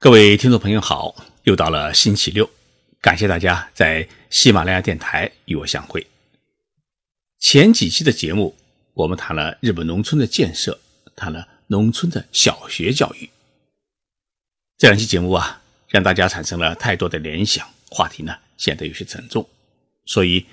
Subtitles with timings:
[0.00, 2.48] 各位听众朋友好，又到了星期六，
[3.00, 6.06] 感谢大家在喜马拉雅电台与我相会。
[7.40, 8.56] 前几期的节目，
[8.94, 10.78] 我们谈了日本农村的建设，
[11.16, 13.28] 谈了农村的小学教育。
[14.78, 19.44] 这两期节目啊，让大家产生了太多的联想，话题呢显得有些沉重，
[20.06, 20.46] 所以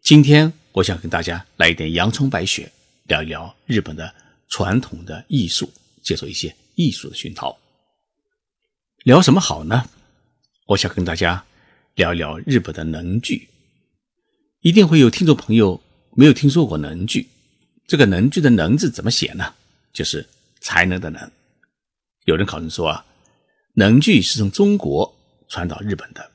[0.00, 2.72] 今天我想跟大家来一点阳春白雪，
[3.08, 4.14] 聊一聊日本的
[4.48, 5.70] 传统的艺术，
[6.02, 7.54] 接受一些艺术的熏陶。
[9.06, 9.88] 聊什么好呢？
[10.66, 11.44] 我想跟大家
[11.94, 13.48] 聊一聊日本的能剧。
[14.62, 15.80] 一定会有听众朋友
[16.16, 17.28] 没有听说过能剧。
[17.86, 19.54] 这个能剧的“能”字怎么写呢？
[19.92, 20.28] 就是
[20.58, 21.30] 才能的“能”。
[22.26, 23.06] 有人考证说啊，
[23.74, 25.16] 能剧是从中国
[25.46, 26.28] 传到日本的。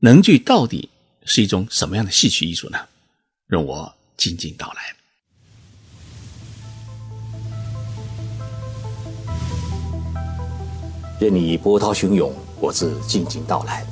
[0.00, 0.88] 能剧到底
[1.24, 2.88] 是一种什么样的戏曲艺术呢？
[3.46, 4.96] 容我静静道来。
[11.24, 13.82] 任你波涛汹涌，我自静静到来。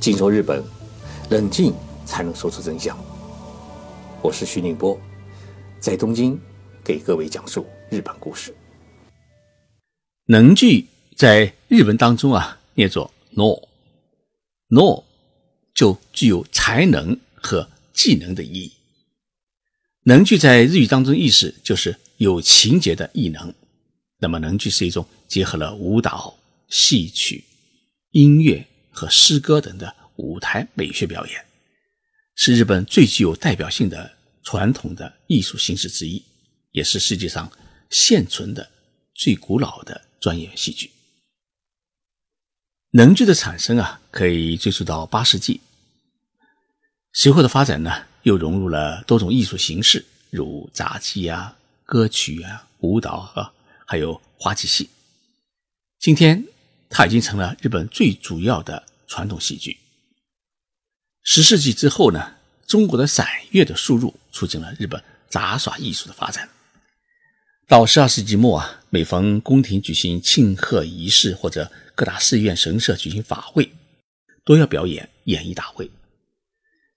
[0.00, 0.64] 静说日本，
[1.28, 1.74] 冷静
[2.06, 2.96] 才能说出真相。
[4.22, 4.98] 我是徐宁波，
[5.78, 6.40] 在东京
[6.82, 8.54] 给各位讲述日本故事。
[10.24, 15.04] 能剧在日文当中啊，念作 “no”，“no”
[15.74, 18.72] 就具有才能和技能的意义。
[20.04, 23.52] 能剧在日语当中意思就是有情节的艺能。
[24.22, 27.42] 那么，能剧是一种结合了舞蹈、戏曲、
[28.12, 31.44] 音乐和诗歌等的舞台美学表演，
[32.36, 36.22] 是日本最具有代表性的传统的艺术形式之一，
[36.70, 37.50] 也是世界上
[37.90, 38.70] 现存的
[39.12, 40.92] 最古老的专业戏剧。
[42.92, 45.60] 能剧的产生啊，可以追溯到八世纪。
[47.12, 53.52] 随后的发展呢，又融入了多种艺术形式，如杂技啊、歌曲啊、舞蹈啊。
[53.92, 54.88] 还有滑稽戏，
[55.98, 56.46] 今天
[56.88, 59.76] 它已经成了日本最主要的传统戏剧。
[61.22, 66.48] 十世纪之后呢，中国的散乐的输入促进了日本杂耍艺术的发展。
[67.68, 73.70] 到十二世纪末啊，每逢宫廷举行庆贺仪式或者各大寺院神社举行法会，
[74.42, 75.90] 都要表演演艺大会。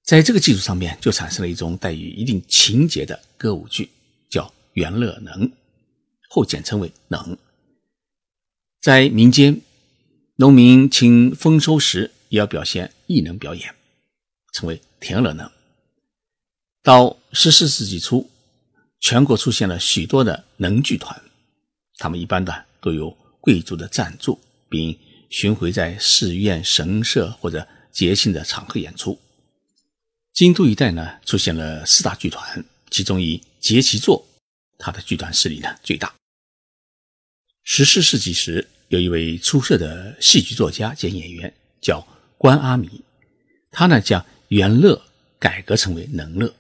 [0.06, 3.89] 在这个基础上面，就产生了一种带有一定情节的歌舞剧，
[4.29, 5.51] 叫元乐能。
[6.35, 7.38] 后简称为“能”。
[8.84, 9.62] 在民间，
[10.35, 13.73] 农民请丰收时也要表现艺能表演，
[14.51, 15.50] 称为“田乐能”。
[16.84, 18.29] 到十四世纪初，
[19.00, 21.22] 全国出现了许多的能剧团，
[21.95, 24.38] 他们一般的都有贵族的赞助，
[24.68, 29.18] 并巡回在寺院、神社或者节庆的场合演出。
[30.34, 34.28] 京都一带呢，出现了四大剧团，其中以节其座，
[34.78, 36.13] 它的剧团势力呢最大。
[37.67, 42.05] 十四世纪时，有一位出色的戏剧作家兼演员，叫
[42.37, 43.01] 关阿弥。
[43.71, 45.01] 他呢将元乐
[45.39, 46.53] 改革成为能乐。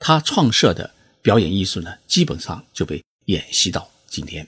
[0.00, 4.44] 他创设的表演艺术呢，基本上就被演习到今天。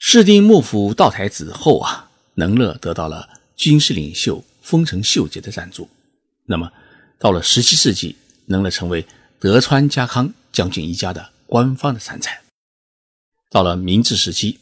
[0.00, 5.88] 室町幕府倒台子后啊，能乐得到了军事领袖丰臣秀吉的赞助。
[6.46, 6.72] 那么，
[7.20, 9.06] 到了十七世纪，能乐成为
[9.38, 12.41] 德川家康将军一家的官方的参赛。
[13.52, 14.58] 到了明治时期，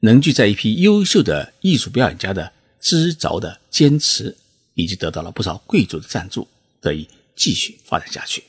[0.00, 4.36] 能剧在一批优秀的艺术表演家的知凿的坚持，
[4.74, 6.48] 以及得到了不少贵族的赞助，
[6.80, 8.42] 得以继续发展下去。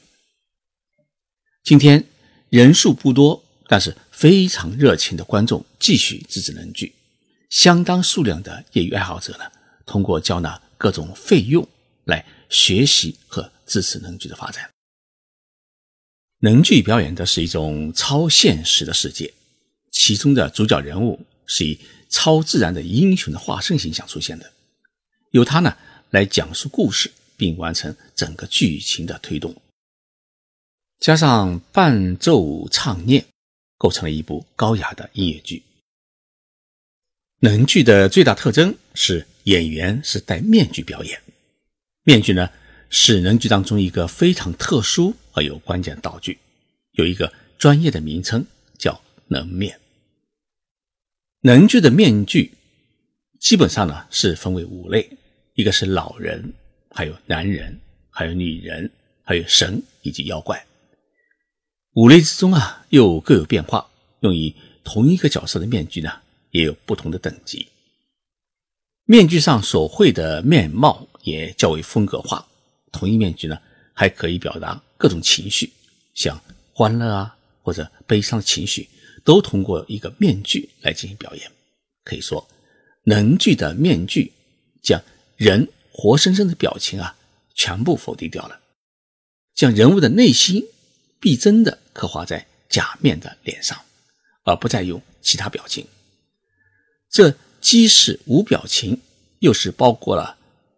[1.63, 2.03] 今天
[2.49, 6.95] 人数不多，但是非常热情的观众继续支持能剧，
[7.51, 9.45] 相当数量的业余爱好者呢，
[9.85, 11.69] 通过交纳各种费用
[12.05, 14.67] 来学习和支持能剧的发展。
[16.39, 19.31] 能剧表演的是一种超现实的世界。
[19.93, 24.51] 其中的主角人物是以超自然的英雄的化身形象出现的，
[25.31, 25.77] 由他呢
[26.09, 29.55] 来讲述故事，并完成整个剧情的推动，
[30.99, 33.23] 加上伴奏唱念，
[33.77, 35.63] 构成了一部高雅的音乐剧。
[37.39, 41.21] 能剧的最大特征是演员是戴面具表演，
[42.03, 42.49] 面具呢
[42.89, 46.39] 是能剧当中一个非常特殊而有关键道具，
[46.93, 48.45] 有一个专业的名称
[48.77, 49.79] 叫能面。
[51.45, 52.53] 能剧的面具
[53.37, 55.09] 基本上呢是分为五类，
[55.55, 56.53] 一个是老人，
[56.89, 57.77] 还有男人，
[58.09, 58.89] 还有女人，
[59.23, 60.65] 还有神以及妖怪。
[61.95, 63.85] 五类之中啊又各有变化，
[64.21, 64.55] 用于
[64.85, 66.13] 同一个角色的面具呢
[66.51, 67.67] 也有不同的等级。
[69.03, 72.47] 面具上所绘的面貌也较为风格化，
[72.93, 73.57] 同一面具呢
[73.93, 75.69] 还可以表达各种情绪，
[76.13, 76.41] 像
[76.71, 78.87] 欢乐啊或者悲伤的情绪
[79.23, 81.51] 都通过一个面具来进行表演。
[82.03, 82.47] 可以说，
[83.03, 84.31] 能剧的面具
[84.81, 85.01] 将
[85.37, 87.15] 人活生生的表情啊
[87.53, 88.59] 全部否定掉了，
[89.55, 90.63] 将人物的内心
[91.19, 93.79] 逼真的刻画在假面的脸上，
[94.43, 95.85] 而不再用其他表情。
[97.09, 98.99] 这既是无表情，
[99.39, 100.37] 又是包括了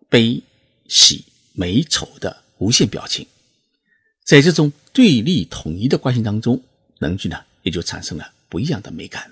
[0.09, 0.44] 悲、
[0.88, 3.25] 喜、美、丑的无限表情。
[4.24, 6.62] 在这种对立统一的关系当中，
[7.00, 9.31] 能剧呢也就产生了不一样的美感。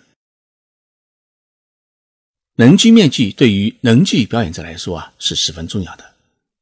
[2.55, 6.13] 能剧面具对于能剧表演者来说啊是十分重要的，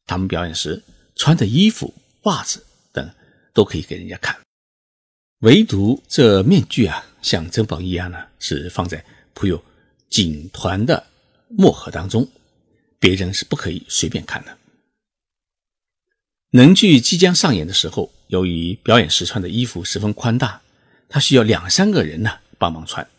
[0.05, 0.81] 他们表演时
[1.15, 1.93] 穿的衣服、
[2.23, 3.13] 袜子等
[3.53, 4.39] 都可以给人家看，
[5.39, 9.03] 唯独这面具啊，像珍宝一样呢，是放在
[9.33, 9.63] 铺有
[10.09, 11.05] 锦团的
[11.49, 12.27] 墨盒当中，
[12.99, 14.57] 别人是不可以随便看的。
[16.51, 18.11] 能剧即将上演的时候。
[18.31, 20.61] 由于表演时穿的衣服十分宽大，
[21.09, 23.09] 他需要两三个人呢帮忙穿，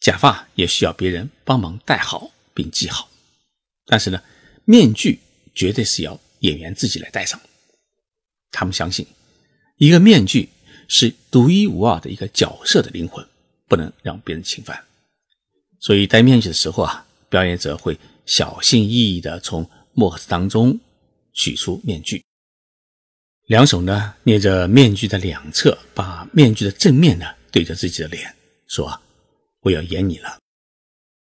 [0.00, 3.08] 假发也需要别人帮忙戴好并系好。
[3.86, 4.22] 但是呢，
[4.66, 5.18] 面具
[5.54, 7.40] 绝对是要演员自己来戴上。
[8.50, 9.06] 他们相信，
[9.78, 10.50] 一个面具
[10.88, 13.26] 是独一无二的一个角色的灵魂，
[13.66, 14.84] 不能让别人侵犯。
[15.78, 20.78] 所以戴面具的时候啊，表演者会小心翼翼地从墨盒子当中
[21.32, 22.22] 取出面具。
[23.46, 28.32] 两手呢捏着面具的两侧，把面具的正面呢对着自己的脸，
[28.70, 28.98] 说
[29.60, 30.38] ：“我要演你了。”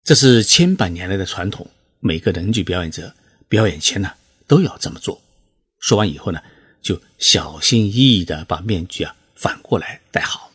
[0.05, 3.13] 这是千百年来的传统，每个能剧表演者
[3.49, 4.13] 表演前呢
[4.47, 5.21] 都要这么做。
[5.81, 6.41] 说完以后呢，
[6.81, 10.53] 就小心翼翼地把面具啊反过来戴好。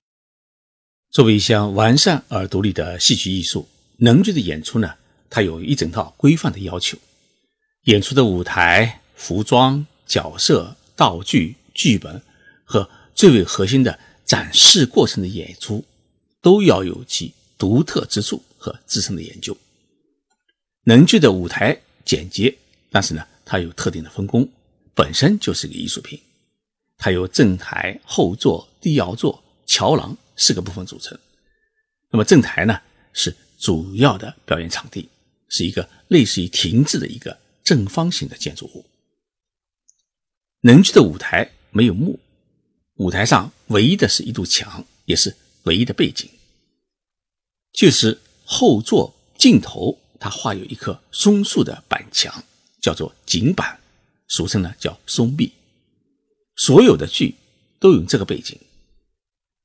[1.11, 3.67] 作为一项完善而独立的戏曲艺术，
[3.97, 4.95] 能剧的演出呢，
[5.29, 6.97] 它有一整套规范的要求，
[7.85, 10.77] 演出的舞台、服装、角色。
[10.97, 12.21] 道具、剧本
[12.63, 15.83] 和最为核心的展示过程的演出，
[16.45, 19.57] 都要有其独特之处和自身的研究。
[20.83, 21.75] 能剧的舞台
[22.06, 22.56] 简洁，
[22.92, 24.47] 但是呢，它有特定的分工，
[24.94, 26.21] 本身就是个艺术品。
[27.00, 31.18] 它由正台、后座、低摇座、桥廊四个部分组成。
[32.12, 32.80] 那么正台呢，
[33.12, 35.09] 是主要的表演场地，
[35.50, 38.86] 是一个类似于亭子的一个正方形的建筑物。
[40.62, 42.19] 能剧的舞台没有幕，
[42.98, 46.30] 舞台上唯一的是一堵墙，也是唯一的背景，
[47.75, 52.33] 就是后座尽头，它画有一棵松树的板墙，
[52.81, 53.77] 叫做景板，
[54.27, 55.51] 俗称呢叫松壁。
[56.56, 57.36] 所有的剧
[57.80, 58.57] 都用这个背景。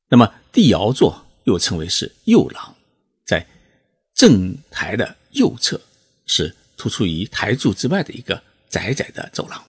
[0.09, 2.75] 那么地摇座又称为是右廊，
[3.25, 3.47] 在
[4.12, 5.81] 正台的右侧，
[6.27, 9.65] 是突出于台柱之外的一个窄窄的走廊。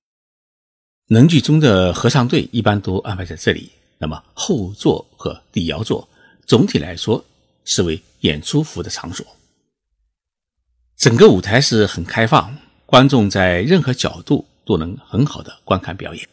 [1.09, 3.69] 能剧中的合唱队一般都安排在这里。
[3.99, 6.09] 那么后座和底摇座
[6.47, 7.23] 总体来说
[7.65, 9.25] 是为演出服的场所。
[10.97, 12.55] 整个舞台是很开放，
[12.85, 16.27] 观众在任何角度都能很好的观看表演。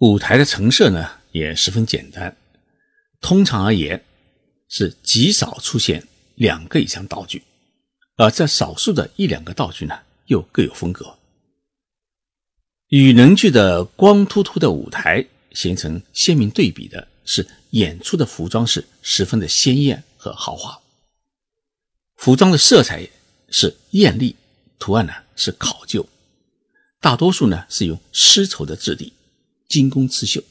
[0.00, 2.36] 舞台的陈设呢也十分简单，
[3.20, 4.04] 通常而言
[4.68, 7.42] 是极少出现两个以上道具，
[8.16, 11.16] 而这少数的一两个道具呢又各有风格。
[12.88, 20.80] 与能剧的光秃秃的舞台形成鲜明对比的是，演出的服装是十分的鲜艳和豪华。
[22.16, 23.06] 服装的色彩
[23.50, 24.34] 是艳丽，
[24.78, 26.08] 图案呢是考究，
[27.02, 29.12] 大多数呢是用丝绸的质地，
[29.68, 30.42] 精工刺绣。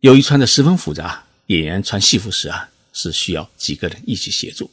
[0.00, 4.68] 由于穿的十分复杂，演员穿戏服时啊是需要几个人一起协助。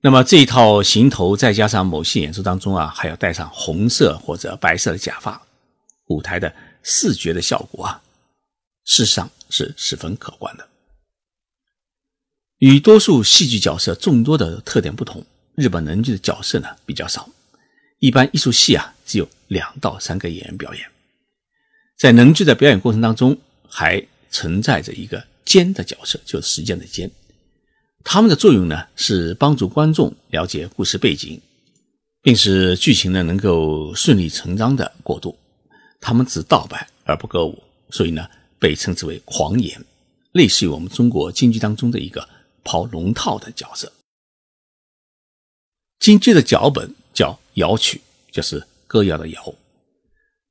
[0.00, 5.46] 那么这一套行头，再加上某些演出当中啊，还要戴上红色或者白色的假发，
[6.06, 8.02] 舞台的视觉的效果啊，
[8.86, 10.66] 事实上是十分可观的。
[12.58, 17.28] 与多数戏剧角色众多的特点不同，日本能剧的角色呢比较少，
[17.98, 20.84] 一般艺术戏啊只有两到三个演员表演。
[21.98, 23.36] 在能剧的表演过程当中，
[23.68, 27.10] 还存在着一个监的角色，就是时间的监。
[28.04, 31.40] 他们的作用呢，是帮助观众了解故事背景，
[32.22, 35.36] 并使剧情呢能够顺理成章的过渡。
[36.00, 38.28] 他们只道白而不歌舞，所以呢
[38.62, 39.84] 被称之为狂言，
[40.30, 42.28] 类似于我们中国京剧当中的一个
[42.62, 43.92] 跑龙套的角色。
[45.98, 48.00] 京剧的脚本叫谣曲，
[48.30, 49.54] 就是歌谣的谣。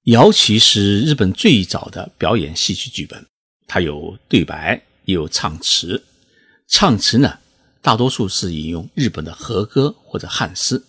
[0.07, 3.25] 谣曲是日本最早的表演戏曲剧本，
[3.65, 4.75] 它有对白，
[5.05, 6.03] 也有唱词。
[6.67, 7.39] 唱词呢，
[7.81, 10.83] 大多数是引用日本的和歌或者汉诗。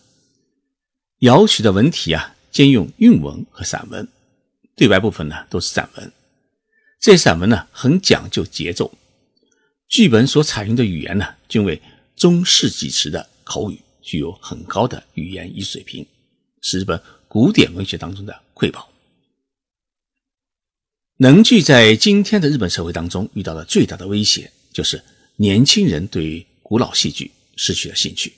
[1.20, 4.08] 谣曲的文体啊，兼用韵文和散文，
[4.74, 6.12] 对白部分呢都是散文。
[7.02, 8.96] 这散文呢很讲究节奏，
[9.88, 11.82] 剧本所采用的语言呢，均为
[12.14, 16.06] 中世纪时的口语，具有很高的语言艺术水平，
[16.60, 18.88] 是日本古典文学当中的瑰宝。
[21.16, 25.02] 能剧在今天的日本社会当中遇到的最大的威胁，就是
[25.34, 28.32] 年轻人对于古老戏剧失去了兴趣。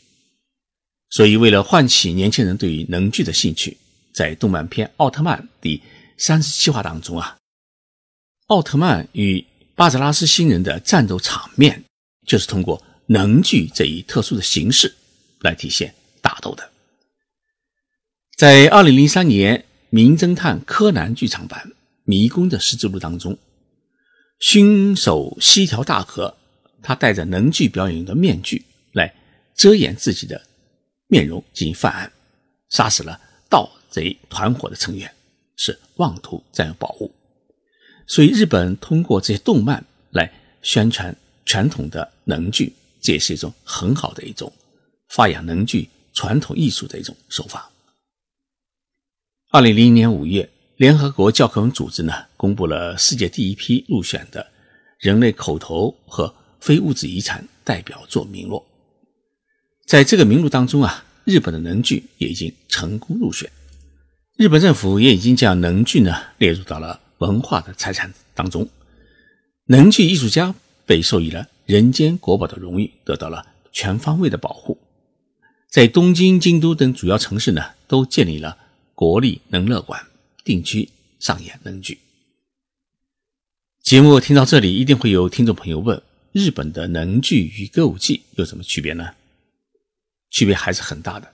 [1.11, 3.77] 所以，为了唤起年轻人对于能剧的兴趣，
[4.15, 5.83] 在动漫片《奥特曼》第
[6.17, 7.37] 三十七话当中啊，
[8.49, 9.43] 奥特曼与
[9.75, 11.83] 巴泽拉斯星人的战斗场面，
[12.27, 14.95] 就是通过能剧这一特殊的形式
[15.41, 16.71] 来体现打斗的。
[18.37, 19.59] 在二零零三年
[19.89, 21.71] 《名侦探柯南》剧场版
[22.05, 23.39] 《迷宫的十字路》当中，
[24.41, 26.37] 凶手西条大河，
[26.83, 29.15] 他戴着能剧表演用的面具来
[29.55, 30.41] 遮掩自己的。
[31.07, 32.13] 面容进行犯案，
[32.69, 35.11] 杀死了盗贼团伙的成员，
[35.57, 37.11] 是妄图占有宝物。
[38.07, 40.31] 所以，日本通过这些动漫来
[40.63, 41.15] 宣传
[41.47, 44.53] 传统的能剧，这也是一种很好的一种
[45.09, 47.71] 发扬能剧传统艺术的一种手法。
[49.51, 54.47] 二零零一年五月，联合国教科文组织呢公布了世界第一批入选的
[54.99, 58.63] 人类口头和非物质遗产代表作名录。
[59.87, 63.51] 在这个名录当中啊，日本的能剧也已经成功入选，
[64.37, 68.69] 日本政府也已经将能剧呢列入到了文化的财产当中，
[69.65, 70.55] 能剧艺术家
[70.85, 74.79] 被授予了人间国宝的荣誉，得到了全方位的保护。
[75.71, 78.59] 在东京、京都等主要城市呢，都建立了
[78.95, 80.07] 国立能乐馆，
[80.45, 81.99] 定期上演能剧。
[83.83, 86.01] 节目听到这里，一定会有听众朋友问：
[86.33, 89.15] 日本的能剧与歌舞伎有什么区别呢？
[90.31, 91.33] 区别还是很大的。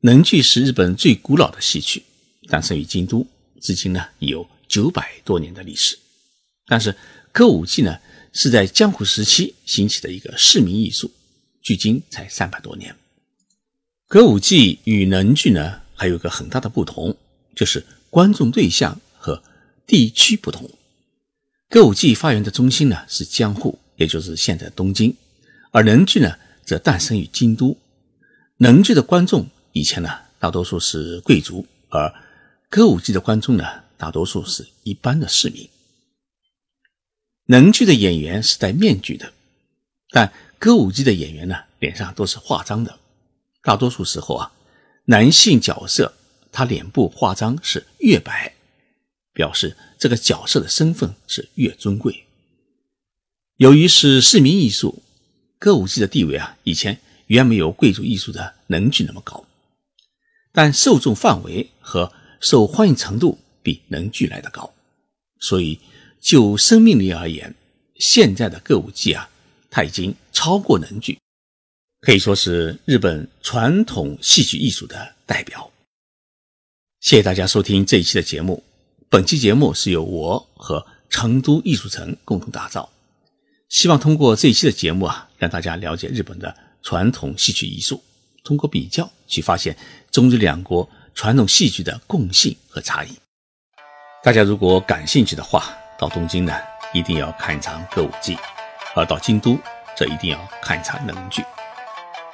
[0.00, 2.02] 能剧是日本最古老的戏曲，
[2.48, 3.26] 诞生于京都，
[3.60, 5.96] 至今呢已有九百多年的历史。
[6.66, 6.96] 但是
[7.30, 7.96] 歌舞伎呢
[8.32, 11.08] 是在江户时期兴起的一个市民艺术，
[11.62, 12.96] 距今才三百多年。
[14.08, 17.16] 歌舞伎与能剧呢还有个很大的不同，
[17.54, 19.40] 就是观众对象和
[19.86, 20.68] 地区不同。
[21.68, 25.16] 歌舞伎发源的中心呢是江户，也就是现在东京，
[25.70, 27.78] 而能剧呢则诞生于京都。
[28.56, 32.12] 能剧的观众以前呢，大多数是贵族，而
[32.68, 33.64] 歌舞伎的观众呢，
[34.04, 35.66] 大多数是一般的市民。
[37.46, 39.32] 能剧的演员是戴面具的，
[40.10, 42.98] 但歌舞伎的演员呢，脸上都是化妆的。
[43.62, 44.52] 大多数时候啊，
[45.06, 46.12] 男性角色
[46.52, 48.52] 他脸部化妆是越白，
[49.32, 52.26] 表示这个角色的身份是越尊贵。
[53.56, 55.02] 由于是市民艺术，
[55.58, 57.00] 歌舞伎的地位啊，以前。
[57.28, 59.46] 远没有贵族艺术的能剧那么高，
[60.52, 64.72] 但受众范围和受欢迎程度比能剧来的高，
[65.40, 65.76] 所以
[66.20, 67.52] 就生命力而言，
[67.98, 69.28] 现在的歌舞伎啊，
[69.70, 71.18] 它已经超过能剧，
[72.02, 75.68] 可以说是日本传统戏曲艺术的代表。
[77.00, 78.62] 谢谢大家收听这一期的节目，
[79.08, 82.88] 本期节目是由我和成都艺术城共同打造，
[83.68, 86.54] 希望通过这一期的节目啊，让大家了解日本的。
[86.86, 88.04] 传统戏曲艺术，
[88.42, 89.74] 通过比较去发现
[90.10, 93.08] 中日两国传统戏剧的共性和差异。
[94.24, 95.64] 大家如果感兴趣的话，
[95.98, 96.54] 到东京呢
[96.94, 98.38] 一定要看一场歌舞伎，
[98.94, 99.58] 而到京都
[99.94, 101.44] 则一定要看一场能剧。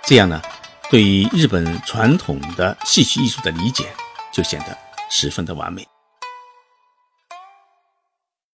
[0.04, 0.40] 这样呢，
[0.88, 3.86] 对于日本传统的戏曲艺术的理解
[4.32, 4.78] 就显得
[5.10, 5.84] 十分的完美。